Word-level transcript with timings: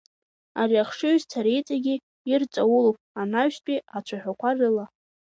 Ари 0.61 0.77
ахшыҩзцара 0.83 1.51
иҵегьы 1.57 1.95
ирҵаулоуп 2.31 2.97
анаҩстәи 3.21 3.83
ацәаҳәақәа 3.97 4.49
рыла… 4.57 4.85